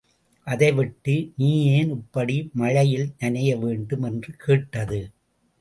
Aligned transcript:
அதைவிட்டு 0.47 1.31
நீ 1.37 1.49
ஏன் 1.65 1.89
இப்படி 1.89 2.49
மழையில் 2.53 3.13
நனையவேண்டும்? 3.19 4.05
என்று 4.05 4.33
கேட்டது. 4.37 5.01